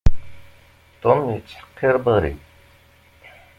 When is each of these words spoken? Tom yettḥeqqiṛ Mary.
Tom 1.01 1.19
yettḥeqqiṛ 1.33 1.95
Mary. 2.05 2.35